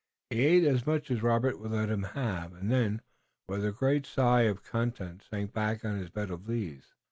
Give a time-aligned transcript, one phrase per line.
[0.31, 3.03] He ate as much as Robert would let him have, and then,
[3.47, 6.95] with a great sigh of content, sank back on his bed of leaves.